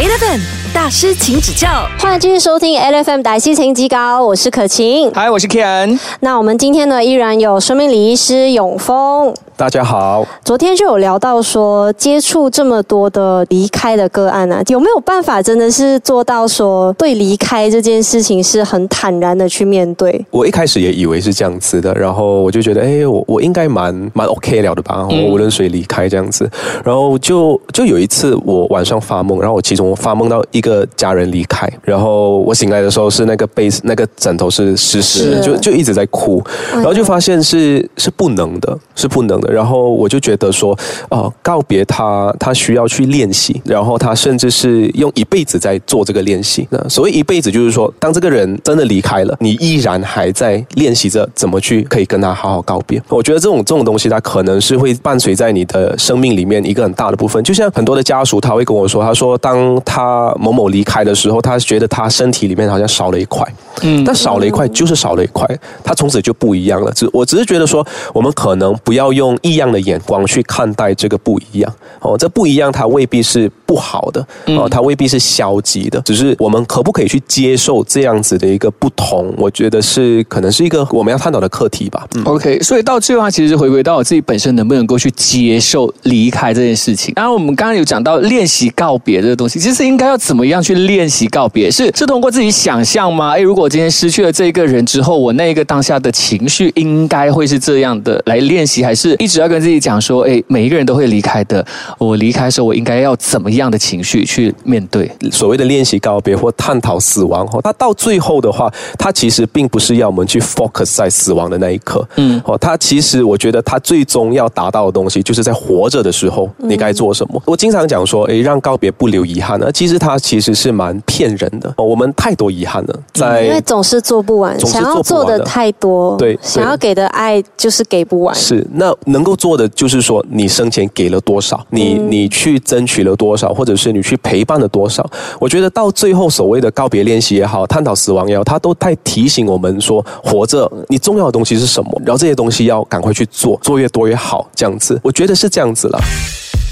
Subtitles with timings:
[0.00, 0.59] 8 of them.
[0.72, 1.68] 大师，请指教。
[1.98, 5.10] 欢迎继续收听 L F M 大西情极高，我是可晴。
[5.12, 5.98] 嗨，我是 Ken。
[6.20, 9.34] 那我们今天呢，依然有生命理医师永峰。
[9.56, 20.24] 大家好，昨天就有聊到说，接触这么多的离开的个案啊，有没有办法真的是做到说，对离开这件事情是很坦然的去面对？
[20.30, 26.48] 我一开始也以为是这样子的，然后我就觉得，哎，我我应该蛮蛮 OK 了的吧，我无论谁离开这样子，
[26.82, 36.42] 然后就就有一次我晚上发梦，然后我其中发梦到一个家人离开，然后我醒来的时候是那个被那个枕头是湿湿的，就就一直在哭，
[36.72, 39.52] 然后就发现是是不能的，是不能的。
[39.52, 40.76] 然后我就觉得说，
[41.08, 46.66] 呃，告别他，他需要去练习，然后他甚至是用一辈子在做这个练习。
[46.70, 53.02] 那所谓一辈子，就是说，当这个人真的离开了，你依然还在练习着怎么去可以跟他好好告别。
[53.08, 57.42] 我觉得这种这种东西，它可能是会伴随在你的生命里面一个很大的部分。
[57.42, 63.46] 就像很多的家属，他会跟我说，他说，当他某某某离开的时候，他觉得他身体里面好像少了一块，
[63.82, 65.46] 嗯，但少了一块就是少了一块，
[65.84, 66.92] 他从此就不一样了。
[66.92, 69.30] 只我只是觉得说，我们可能不要用。
[69.42, 79.32] 异样的眼光去看待这个不一样哦，这不一样，它未必是不好的哦，它未必是消极的，只是我们可不可以去接受这样子的一个不同？
[79.38, 82.04] 我觉得是可能是一个我们要探讨的课题吧。
[82.24, 87.14] OK，所以到最后，其实回归到我自己本身能不能够去接受离开这件事情。
[87.14, 91.70] 当然我们刚刚有讲到练习告别这个东西，其实应该要怎么样去练习告别？
[91.70, 93.30] 是是通过自己想象吗？
[93.36, 99.30] 哎，如果今天失去了这一个人之后，我那一个当下的情绪应该会是这样的来练习，还是一？
[99.30, 101.64] 直要跟自己讲说，哎，每一个人都会离开的。
[101.98, 105.10] 我离开的时候，我应该要怎么样的情绪去面对？
[105.32, 117.42] 所谓的练习告别或探讨死亡，哈，它到最后的话，它其实并不是要我们去 focus 在死亡的那一刻，嗯，哦，它其实我觉得它最终要达到的东西，就是在活着的时候你该做什么。
[117.46, 121.72] 我经常讲说，诶，让告别不留遗憾呢，其实它其实是蛮骗人的。
[121.76, 128.34] 哦我们太多遗憾了，在因为总是做不完，想要做的太多，对，想要给的爱就是给不完。
[128.34, 129.20] 是那能。
[129.20, 135.08] 能够做的就是说，你生前给了多少，你你去争取了多少，或者是你去陪伴了多少。
[135.38, 146.00] 我觉得到最后所谓的告别练习也好，探讨死亡也好，他都在提醒我们说，活着你重要的东西是什么，然后这些东西要赶快去做，做越多越好，这样子，我觉得是这样子了。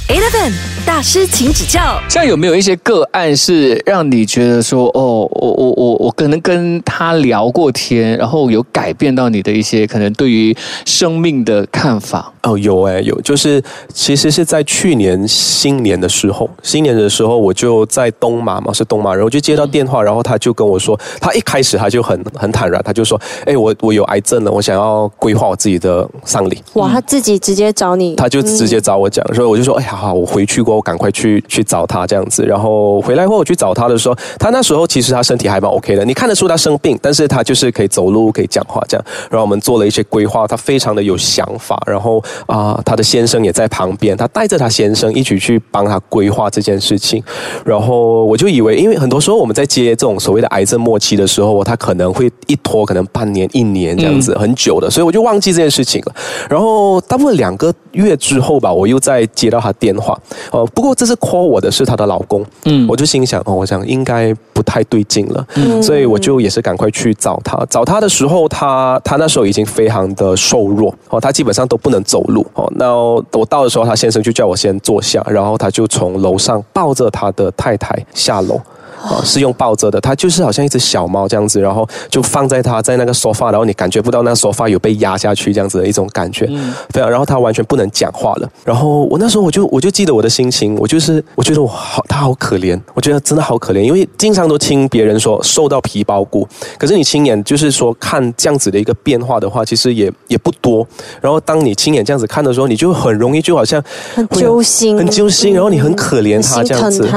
[0.08, 0.50] Eleven
[0.86, 2.00] 大师，请指教。
[2.08, 12.32] 像有没有一些个案是让你觉得说，哦，我我我我可能跟他聊过天，然后有改变到你的一些可能对于生命的看法？
[12.42, 26.62] 哦，有哎，有，就是其实是在去年新年的时候，新年的时候我就在东马嘛，是东马，然后就接到电话，然后他就跟我说，他一开始他就很 很坦然，他就说，哎，我我有癌症了，我想要规划我自己的丧礼。
[26.72, 28.16] 哇，他自己直接找你？
[28.16, 29.97] 他就直接找我讲，所以我就说，哎呀。
[29.98, 39.04] 好，我回去过后赶快去去找他这样子，然后回来后我去找他的时候，他那时候其实他身体还蛮 OK 的，你看得出他生病，但是他就是可以走路，可以讲话这样。
[39.28, 47.20] 然后我们做了一些规划，他非常的有想法，然后啊，他的先生也在旁边，他带着他先生一起去帮他规划这件事情。
[47.64, 56.14] 然后我就以为，因为很多时候我们在接这种所谓的癌症末期的时候，他可能会一拖可能半年、一年这样子，很久的，所以我就忘记这件事情了。
[56.48, 59.87] 然后大部分两个月之后吧，我又再接到他电。
[59.88, 60.18] 电话
[60.52, 67.64] 哦，不过这次 call 我的是她的老公，嗯，我就心想哦，我想应该不太对劲了，嗯，所以我就也是赶快去找他。
[67.70, 72.70] 找他的时候，他他那时候已经非常的瘦弱哦，他基本上都不能走路哦。
[72.76, 78.60] 那我到的时候，他先生就叫我先坐下，然后他就从楼上抱着他的太太下楼。
[79.02, 86.46] 啊，是用抱着的，它就是好像一只小猫这样子，然后就放在它在那个沙发，然后你感觉不到那沙发有被压下去这样子的一种感觉，
[86.92, 88.50] 对啊，然后它完全不能讲话了。
[88.64, 100.84] 然后我那时候我就我就记得我的心情，我就是我觉得我好，它好可怜，我觉得真的好可怜，因为经常都听别人说瘦到皮包骨，可是你亲眼就是说看这样子的一个变化的话，其实也也不多。
[101.20, 103.80] 然后当你亲眼这样子看的时候，你就很容易就好像
[104.14, 107.08] 很揪心，很揪心，然后你很可怜它这样子，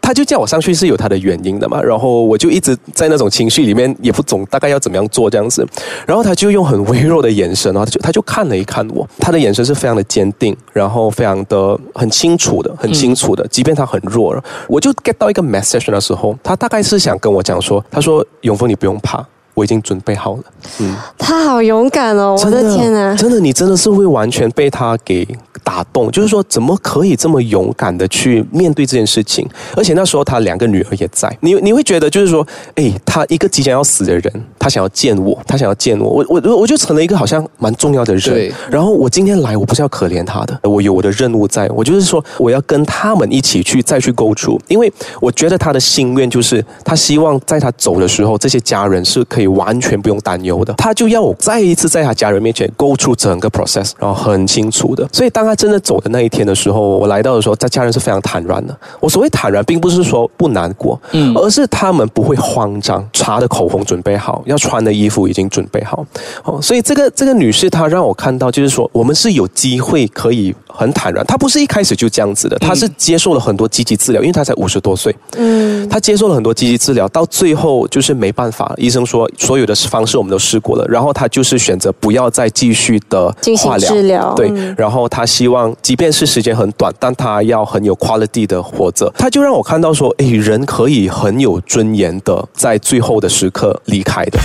[0.00, 1.25] 它就叫我上去是有它的。
[1.26, 5.66] 原因的嘛，然后我就一直在那种情绪里面，也不懂大概要怎么样做这样子。
[6.06, 13.46] 然后他就用很微弱的眼神啊，他就他就看了一看我，他的眼神是非常的坚定，然后非常的很清楚的，很清楚的。
[13.48, 19.24] 即便他很弱我就 get 到一个 message 的时候，他大概是想跟我讲说，他说永峰你不用怕。
[19.56, 20.42] 我已经准备好了。
[20.80, 22.38] 嗯他好勇敢哦！
[22.44, 25.26] 我的天哪，真的，你真的是会完全被他给
[25.64, 26.08] 打动。
[26.12, 29.48] 就是说，怎么可以这么勇敢的去面对这件事情？
[29.74, 38.34] 而且那时候他两个女儿也在，你你会觉得就是说，哎，他一个即将要死的人，他想要见我，他想要见我，我我我就成了一个好像蛮重要的人。
[38.34, 50.74] 对然后我今天来，我不是要可怜他的，我有我的任务在，我就是说我要跟他们一起去再去构筑，因为我觉得他的心愿就是他希望在他走的时候，这些家人是可以完全不用担忧的。
[50.74, 55.08] 他就要我再一次在他家人面前 go through 整个 process，然后很清楚的。
[55.12, 58.76] 所以当他真的走的那一天的时候，我来到的时候，他家人是非常坦然的。
[59.00, 66.04] 我所谓坦然，并不是说不难过，嗯，而是他们不会慌张，擦的口红准备好，要穿的衣服已经准备好。
[66.44, 71.24] 哦，所以这个这个女士她让我看到，就是说我们是有机会可以很坦然。
[71.26, 94.38] 她不是一开始就这样子的，她是接受了很多积极治疗，因为她才五十多岁，嗯，她接受了很多积极治疗，到最后就是没办法，医生说所有的方式我们都试过了，然后他就是选择不要再继续的化疗，治疗对，嗯然后他希望即便是时间很短，但他要很有 quality 的活着，他就让我看到说，诶，人可以很有尊严的在最后的时刻离开的。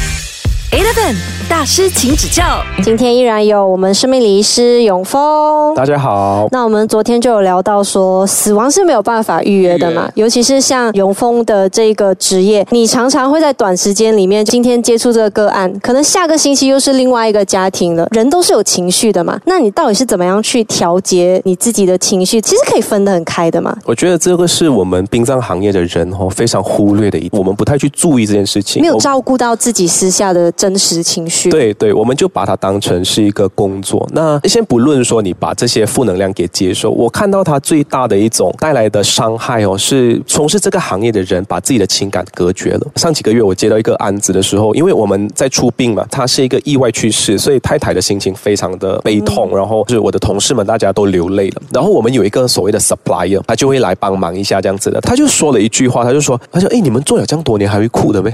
[0.71, 1.13] Eleven
[1.49, 2.63] 大师，请指教。
[2.81, 5.75] 今天依然有我们生命礼仪师永峰。
[5.75, 18.07] 大家好，那我们昨天就有聊到说，死亡是没有办法预约的嘛，尤其是像永峰的这个职业，你常常会在短时间里面，今天接触这个个案，可能下个星期又是另外一个家庭了。
[18.11, 22.39] 人都是有情绪的嘛，那你到底是怎么样去调节你自己的情绪？
[22.39, 23.77] 其实可以分得很开的嘛。
[23.83, 34.07] 我觉得这个是我们殡葬行业的人哦非常忽略的一，我们不太去注意这件事情，没有照顾到自己私下的真实情绪。，对对，我们就把它当成是一个工作。
[34.13, 42.87] 那先不论说你把这些负能量给接受，我看到它最大的一种带来的伤害哦，是从事这个行业的人把自己的情感隔绝了。
[42.97, 51.61] 上几个月我接到一个案子的时候，因为我们在出殡嘛，他是一个意外去世，所以太太的心情非常的悲痛，然后就是我的同事们大家都流泪了。
[51.73, 58.31] 然后我们有一个所谓的 supplier，他就会来帮忙一下这样子的，他就说了一句话，他就说，他说，哎，你们做了这样多年还会哭的没？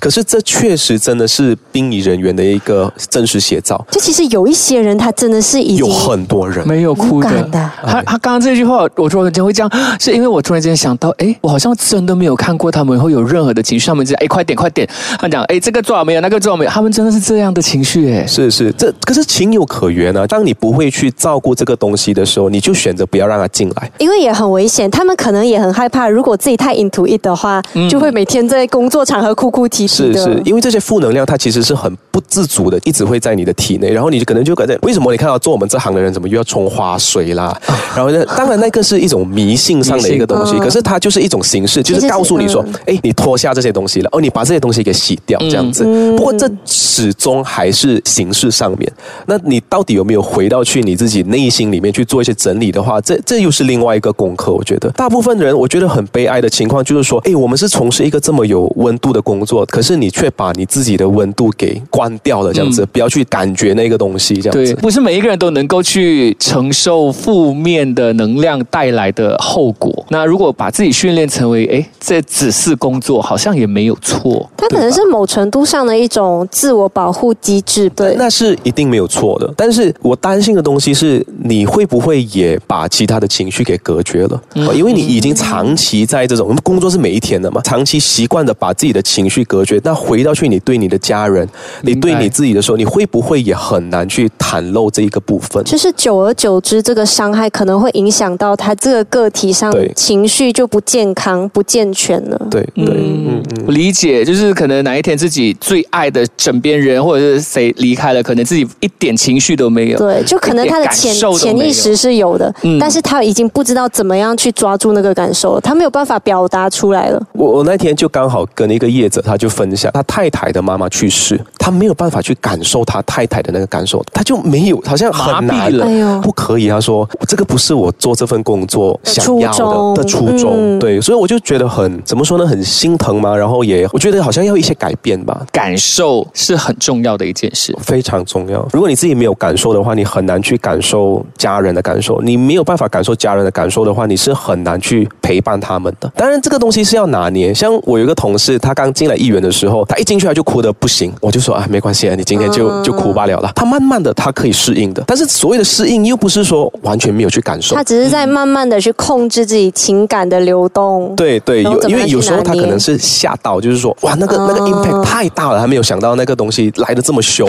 [0.00, 6.66] 可是这确实真的是殡仪人员的一个真实写照，就其实有一些人他真的是已经有很多人。
[6.66, 7.70] 没有哭的的。
[7.84, 20.26] 他他刚刚这句话，我突然间会这样，是因为我突然间想到，哎，我好像真的没有看过他们会有任何的情绪，他们这样，哎，快点快点，他讲，哎，这个做好没有，那个做好没有，他们真的是这样的情绪，哎，是是，这可是情有可原啊。
[20.26, 23.90] 当你不会去照顾这个东西的时候，你就选择不要让他进来。
[23.98, 37.56] 因为也很危险，他们可能也很害怕，如果自己太 into it 的话，就会每天在工作场合哭哭啼是是，因为这些负能量它其实是很不自主的，一直会在你的体内，然后你就可能就感觉，为什么你看到做我们这行的人怎么又要冲花水啦？
[37.94, 45.84] 然后呢，当然那个是一种迷信上的一个东西，可是它就是一种形式，就是是告诉你说嗯，哎，你脱下这些东西了，哦，你把这些东西给洗掉，这样子。
[46.16, 48.92] 不过这始终还是形式上面，
[49.26, 54.52] 那你到底有没有回到去你自己内心里面去做一些整理的话，这这又是另外一个功课。
[54.52, 64.74] 我觉得大部分人，我觉得很悲哀的情况就是说，哎，我们是从事一个这么有温度的工作，可是你却把你自己的温度给关掉了，这样子，不要去感觉那个东西，这样对，子。
[64.76, 70.06] 不是每一个人都能够去承受负面的能量带来的后果。
[70.10, 74.48] 那如果把自己训练成为，哎，这只是工作，好像也没有错。
[74.56, 78.14] 它可能是某程度上的一种自我保护机制，对。
[78.16, 84.42] 那是一定没有错的，但是我担心的东西是，你会不会也把其他的情绪给隔绝了？
[84.54, 91.48] 嗯因为你已经长期在这种工作是每一天的嘛，长期习惯的把自己的情绪隔绝，那回到去你对你的家人，
[91.82, 95.62] 你对你自己的时候，你会不会也很难去袒露这一个部分？
[95.64, 102.46] 就是久而久之，这个伤害可能会影响到他这个个体上情绪就不健康、不健全了。
[102.50, 103.74] 对对，嗯嗯。
[103.74, 109.98] 理解，就是可能哪一天自己最爱的枕边人或者是谁离开了，可能自己一点情绪都没有。
[109.98, 117.22] 对，就可能他的潜潜意识是有的，嗯但是他已经不知道怎么样去抓住那个感受了，他没有办法表达出来了。
[117.32, 126.68] 我我那天就刚好跟一个业者，他就分享他太太的妈妈去世，他没有办法去感受他太太的那个感受，他就没有，好像很麻难痹了哎不可以。
[126.68, 129.52] 他说这个不是我做这份工作想要
[129.94, 135.46] 的的初衷，嗯对，所以我就觉得很怎么说呢，很心疼嘛，然后也我觉得好像要一些改变吧。
[135.52, 137.74] 感受是很重要的一件事。
[137.80, 138.66] 非常重要。
[138.72, 142.20] 如果你自己没有感受的话，你很难去感受家人的感受。
[142.22, 146.10] 你没有办法感受家人的感受的话，你是很难去陪伴他们的。
[146.16, 147.52] 当然，这个东西是要拿捏。
[147.54, 153.52] 像我有一个同事，他刚进来议员的时候，他一进去他就哭的不行，我就说啊，没关系啊，你今天就嗯就哭罢了了。
[153.54, 157.84] 他慢慢的他可以适应的，但是所谓的适应又不是说完全没有去感受他。
[157.84, 161.14] 只是在慢慢的去控制自己情感的流动。
[161.16, 167.48] 对对，有因为有时候他可能是吓到，就是说哇，那个那个哦 impact 太大了，他没有想到那个东西来的这么凶。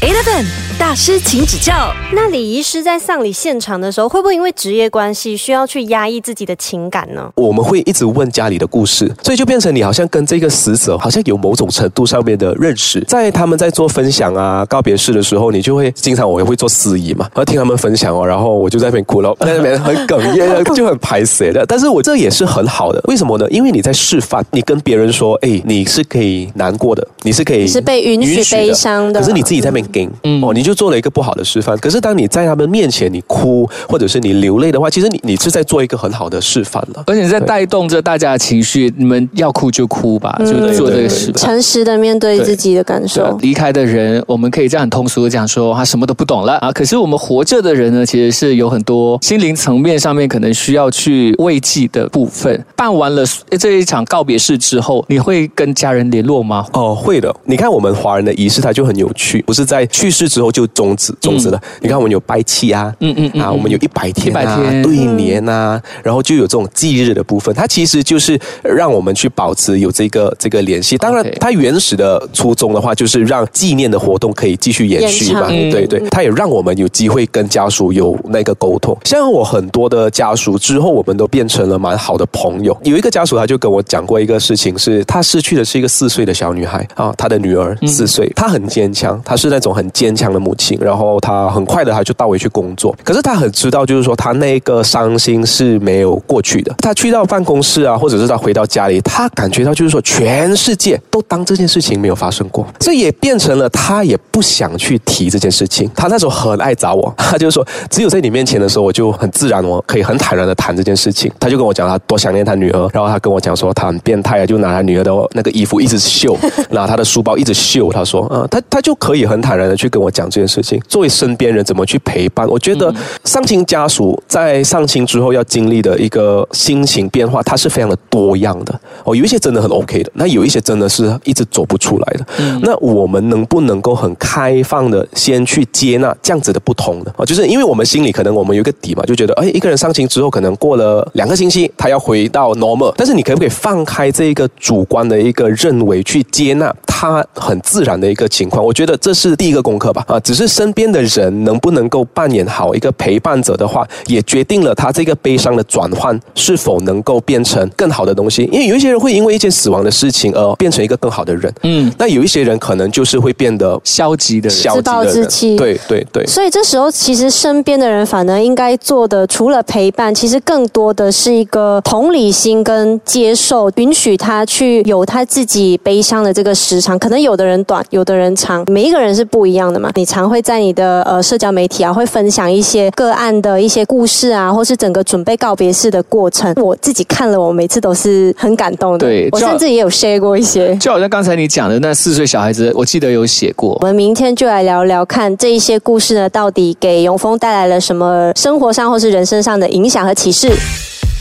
[0.00, 0.46] Eleven
[0.78, 1.92] 大师，请指教。
[2.14, 7.30] 那礼仪师在丧礼现场的时候，会不会因为职业关系需要去压抑自己的情感呢？
[7.34, 13.02] 我们会一直问家里的故事，所以就变成你好像跟这个死者好像有某种程度上面的认识。
[13.02, 21.66] 在他们在做分享啊、告别式的时候，你就会经常我也会做司仪嘛，然后听他们分享哦，然后我就在那边哭了，在那边很哽咽，就很排斥的。
[21.66, 23.46] 但是我这也是很好的，为什么呢？
[23.50, 31.76] 因为你在示范，你跟别人说，哎，你是可以难过的，你是可以你是被允许悲伤的可是你自己在那边跟，嗯哦，你就做了一个不好的示范。
[31.78, 37.04] 可是当你在他们面前你哭，或者是你流泪的话，其实你你是在做一个很好的示范了。
[37.06, 41.34] 而且在带动着大家的情绪，你们要哭就哭吧，就做这个示范。
[41.34, 43.36] 诚实的面对自己的感受。
[43.40, 46.72] 离开的人，我们可以这样很通俗的讲说他什么都不懂了啊。
[46.72, 52.64] 可是我们活着的人呢，其实是有很多心灵层面上面可能需要去慰藉的部分。
[52.76, 53.24] 办完了
[53.58, 56.66] 这一场告别式之后，你会跟家人联络吗？
[56.72, 57.34] 哦，会的。
[57.44, 61.60] 你看我们华人的仪式，它就很有趣，不是在去世之后就终止终止了。
[61.80, 64.82] 你看我们有拜七啊，嗯嗯嗯啊，我们有一百天啊，100天。
[64.82, 70.96] 对年啊，然后就有这种忌日的部分，它其实就是让我们去保持有这个这个联系。
[70.98, 78.96] 当然它原始的初衷的话，就是让纪念的活动可以继续延续嘛，对对，它也让我们有机会跟家属有那个沟通。
[79.04, 82.76] 像我很多的家属之后，我们都变成了蛮好的朋友。
[82.84, 96.74] 有一个家属他就跟我讲过一个事情是，他失去的是一个四岁的小女孩啊，他的女儿四岁，她很坚强，她是那种很坚强的母亲，然后她很快的她就到回去工作，可是她很知道，就是说她那个伤心是没有过去的。
[96.78, 105.90] 她去到办公室啊，或者是她回到家里，她感觉到就是说全世界都当这件事情没有发生过，这也变成了她也不想去提这件事情。
[105.94, 111.30] 她那时候很爱找我，她就是说只有在你面前的时候，我就很自然，我可以很坦然的谈这件事情。
[111.38, 116.36] 她就跟我讲她多想念她女儿，然后她跟我讲说她很变态啊，就拿她女儿的那个衣服一直秀，
[116.70, 117.90] 拿她的书包一直秀。
[117.92, 120.80] 她说，嗯、她她就可以很坦的去跟我讲这件事情。
[120.88, 122.48] 作为身边人，怎么去陪伴？
[122.48, 122.92] 我觉得
[123.24, 128.80] 丧亲家属在丧亲之后要经历的一个心情变化，它是非常的多样的。
[129.04, 132.26] 哦，有一些真的很 OK 的，那有一些真的是一直走不出来的。
[132.62, 137.12] 那我们能不能够很开放的先去接纳这样子的不同呢？
[137.16, 148.64] 哦，就是因为我们心里可能我们有一个底嘛，就觉得哎，一个人丧亲之后，可能过了两个星期，他要回到 normal，但是你可不可以放开这一个主观的一个认为，去接纳他很自然的一个情况？
[148.64, 150.04] 我觉得这是第一个功课吧。
[150.06, 158.42] 啊，只是身边的人能不能够扮演好一个陪伴者的话，也决定了他这个悲伤的转换是否能够变成更好的东西。
[158.52, 164.58] 因为有一些人会因为一件死亡的事情而变成一个更好的人，嗯，那有一些人可能就是会变得消极的人。
[164.58, 166.26] 消极的人，自暴自弃对对对。
[166.26, 176.98] 所以这时候，其实身边的人反而应该做的，除了陪伴，其实更多的是一个同理心跟接受，允许他去有他自己悲伤的这个时长。
[176.98, 179.90] 可能有的人短，有的人长，每一个人是不一样的嘛。
[179.94, 186.52] 你常会在你的呃社交媒体啊，会分享一些个案的一些故事啊，或是整个准备告别式的过程。
[186.56, 189.06] 我自己看了，我每次都是很感动的。
[189.06, 190.74] 我对我甚至也有 share 过一些。
[190.76, 193.86] 就好像刚才你讲的那四岁小孩子，我记得有写过我。
[193.86, 200.48] 们明天就来聊聊看这一些故事呢，到底给永丰带来了什么生活上或是人生上的影响和启示。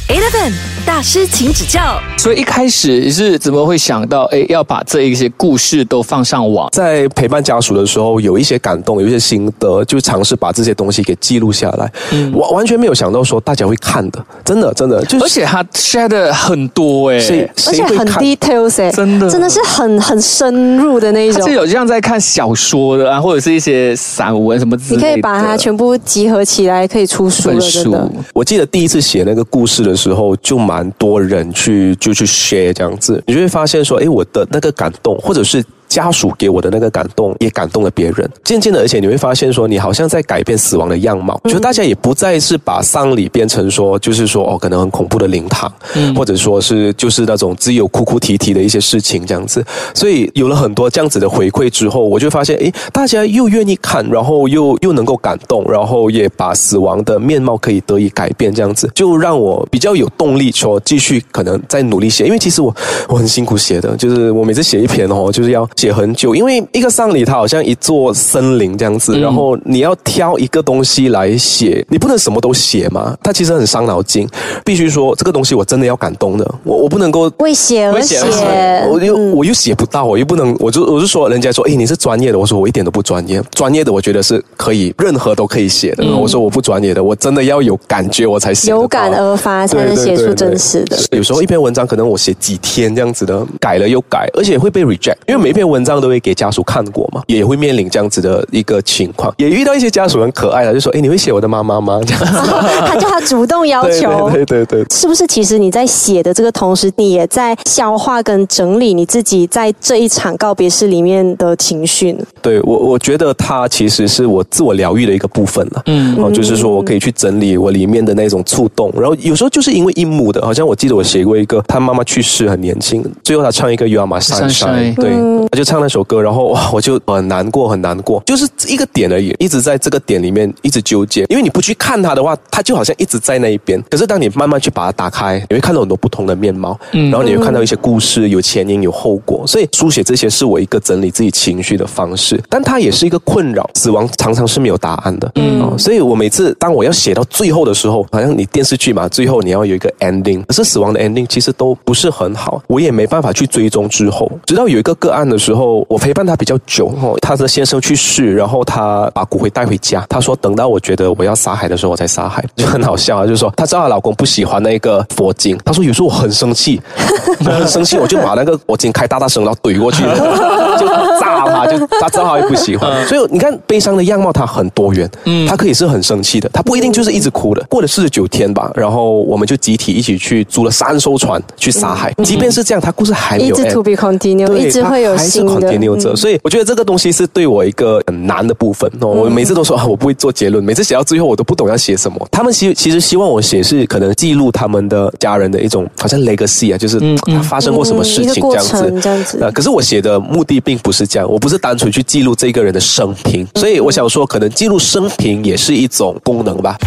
[0.08, 0.52] Eleven
[0.90, 2.02] 大师，请指教。
[2.18, 6.68] 所以一开始是怎么会想到，哎，要把这一些故事都放上网？
[6.72, 11.90] 在陪伴家属的时候，有一些感动，有一些心得，就尝试把这些东西给记录下来。
[12.12, 21.54] 嗯我完全没有想到说大家会看的，真的真的，就是而且他 share 的很多哎，而且很？details 哎、真的真的是很很深入的那一种他是。
[21.54, 25.08] 有像在看小说的啊，或者是一些散文什么之类的。
[25.08, 28.10] 你可以把它全部集合起来，可以出书了，真的书。。
[28.34, 35.62] 我记得第一次写那个故事的时候，就蛮多人去就去 share 这样子，你就会发现说，哎，我的那个感动，或者是。
[35.90, 38.30] 家属给我的那个感动，也感动了别人。
[38.44, 45.72] 渐渐的，而且你会发现说，你好像在改变死亡的样貌，就大家也不再是把丧礼变成说，就是说哦，可能很恐怖的灵堂，
[46.16, 49.66] 或者说是就是那种只有哭哭啼啼的一些事情这样子。
[49.94, 62.26] 所以有了很多这样子的回馈之后，我就发现，诶，大家又愿意看，然后又又能够感动，然后也把死亡的面貌可以得以改变，这样子就让我比较有动力说继续可能再努力写。
[62.26, 62.76] 因为其实我
[63.08, 74.28] 我很辛苦写的，就是我每次写一篇哦，就是要写很久，因为一个丧礼它好像一座森林这样子，然后你要挑一个东西来写，你不能什么都写嘛，它其实很伤脑筋。
[74.66, 90.98] 必须说这个东西我真的要感动的，我我不能够为写而为写而写，我又我又写不到，我又不能，我就我就说人家说，哎，你是专业的，我说我一点都不专业，专业的我觉得是可以任何都可以写的，我说我不专业的，我真的要有感觉我才写有感而发才能写出真实的。
[91.12, 102.00] 有时候一篇文章可能我写几天这样子的，改了又改，而且会被 reject，因为每一篇文章都会给家属看过嘛，也会面临这样子的一个情况，也遇到一些家属很可爱的，就说，哎，你会写我的妈妈吗？
[102.06, 102.40] 这样子，
[102.86, 104.30] 他叫他主动要求。
[104.34, 104.86] 对对对对。
[104.90, 105.26] 是不是？
[105.28, 112.24] 其实你在写的这个同时，你也在消化跟整理你自己在这一场告别式里面的情绪呢？
[112.42, 115.84] 对我，我觉得它其实是我自我疗愈的一个部分了。
[115.86, 125.12] 嗯，哦，就是说我可以去整理我里面的那种触动，然后有时候就是因为一幕的，好像我记得我写过一个，他妈妈去世很年轻，最后他唱一个《You Are My Sunshine》对，
[125.52, 166.82] 他就唱那首歌，然后 哇，我就很难过，很难过，就是一个点而已，一直在这个点里面一直纠结，因为你不去看它的话，它就好像一直在那一边，可是当你慢慢去把它打开，你会看到很多不同的面貌，然后你会看到一些故事，有前因有后果，所以书写这些是我一个整理自己情绪的方式，但它也是一个困扰，死亡常常是没有答案的，嗯、哦，所以我每次当我要写到最后的时候，好像你电视剧嘛，最后你要有一个 ending，可是死亡的 ending 其实都不是很好，我也没办法去追踪之后，直到有一个个案的时候，我陪伴他比较久，哦，他的先生去世，然后他把骨灰带回家，他说等到我觉得我要杀海的时候，我才杀海， 就很好笑啊，就是说她知道她老公不喜欢那个佛经，她说有时候我很生气，
[167.46, 170.04] 我很生气，我就把那个佛经开大大声，然后怼过去，
[170.80, 170.88] 就
[171.20, 177.64] 炸他，就他正好也不喜欢，所以你看悲伤的样貌它很多元，嗯，他可以是很生气的，他不一定就是一直哭的。
[177.70, 185.54] 过了四十九天吧，然后我们就集体一起去租了三艘船去杀海，即便是这样，他故事还没有一直 to be continue，对一直会有它还是新的。
[185.54, 189.08] continue 着，嗯所以我觉得这个东西是对我一个很难的部分哦。
[189.10, 192.28] 我每次都说啊，我不会做结论，每次写到最后我都不懂要写什么。
[192.32, 197.00] 他们其其实希望我写是可能记录他们的家人的一种好像 legacy 啊，就是
[197.44, 199.02] 发生过什么事情这样子程。
[199.02, 206.78] 这样子呃，可是我写的目的并不是讲，我不是单纯去记录这个人的生平，所以我想说，可能记录生平也是一种功能吧。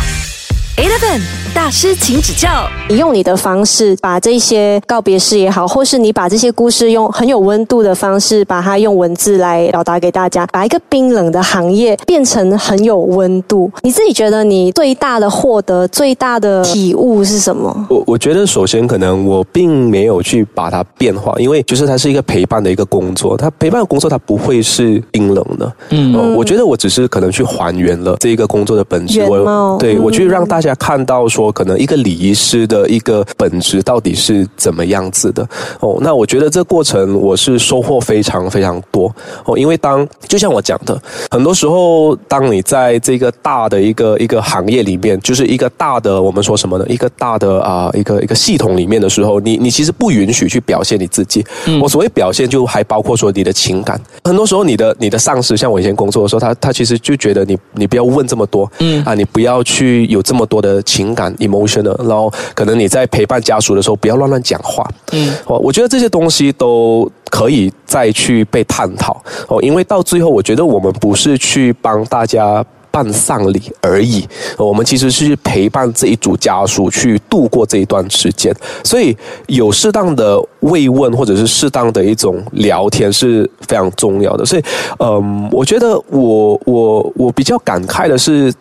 [0.76, 1.20] Eleven
[1.54, 2.66] 大师，请指教。
[2.88, 13.70] 你用你的方式把这些告别式也好，或是你把这些故事用很有温度的方式，把它用文字来表达给大家，把一个冰冷的行业变成很有温度。
[13.82, 17.86] 你自己觉得你最大的获得、最大的体悟是什么？
[17.90, 25.70] 我我觉得首先可能我并没有去把它变化，因为就是它是一个陪伴的一个工作，它陪伴的工作它不会是冰冷的。
[25.90, 35.46] 嗯、我觉得我只是可能去还原了这一个工作的本质，原我对我去让大家看到说，可能一个礼仪师的一个本质到底是怎么样子的。
[35.80, 39.12] 哦，那我觉得这过程我是收获非常非常多
[39.44, 46.86] 哦，因为当就像我讲的，很多时候当你在这个大的一个一个行业里面，就是一个大的我们说什么呢？
[46.88, 51.44] 一个大的啊、一个一个系统里面的时候，你你其实不允许去表现你自己。
[51.80, 54.00] 我所谓表现，就还包括说你的情感。
[54.24, 64.86] 很多时候，你的你的上司，像我以前工作的时候，他他其实就觉得你你不要问这么多，嗯啊，你不要去有这么多的情感 emotional，然后可能你在陪伴家属的时候，不要乱乱讲话。
[65.12, 69.14] 嗯，我我觉得这些东西都可以再去被探讨
[69.48, 72.62] 哦，因为到最后，我觉得我们不是去帮大家。
[72.92, 74.22] 办丧礼而已，
[74.58, 84.44] 呃我们其实是陪伴这一组家属去度过这一段时间，所以有适当的慰问或者是适当的一种聊天是非常重要的。
[84.44, 84.62] 所以，
[84.98, 88.52] 嗯，我觉得我我我比较感慨的是。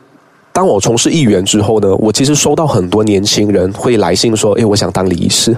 [0.54, 5.56] 当我从事议员之后呢，我其实收到很多年轻人会来信说：“诶，我想当礼仪师。”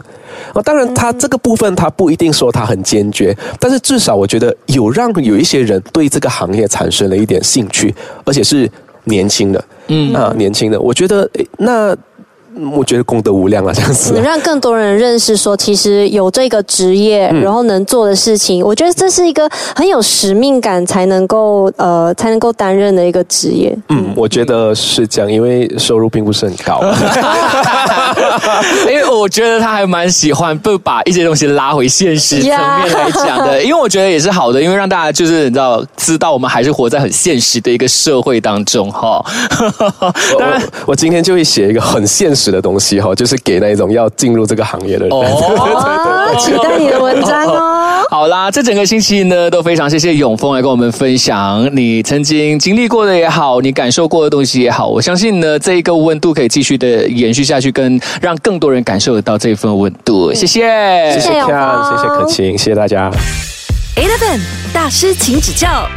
[0.54, 7.94] 啊，当然，他这个部分他不一定说他很坚决，但是至少我觉得有让有一些人对这个行业产生了一点兴趣，
[8.26, 8.70] 而且是
[9.06, 11.96] 年轻的，嗯啊，年轻的，我觉得诶那。
[12.58, 14.22] 嗯我觉得功德无量啊，这样子能。
[14.24, 23.78] 让更多人认识说，其实有这个职业，然后能做的事情，我觉得这是一个很有使命感才能够呃才能够担任的一个职业。
[23.90, 26.82] 嗯，我觉得是这样，因为收入并不是很高。
[28.90, 39.24] 因为我觉得他还蛮喜欢不把一些东西拉回现实层面来讲的，因为我觉得也是好的，因为让大家就是你知道知道我们还是活在很现实的一个社会当中哈。
[40.40, 45.10] 当然我我今天就会写一个很现实的东西哈，就是给那一种要进入这个行业的人。
[45.12, 48.04] 哦， 期待你的文章哦。
[48.10, 54.88] 好啦，这整个星期呢，都非常谢谢永峰来跟我们分享你曾经经历过的也好，你感受过的东西也好。
[54.88, 60.32] 我相信呢，这一个温度可以继续的延续下去，跟让更多人感受得到这份温度。
[60.34, 63.10] 谢谢，谢谢永 Ken，峰谢谢可晴，谢谢大家。
[63.96, 64.40] Eleven
[64.74, 65.88] 大师，请指教。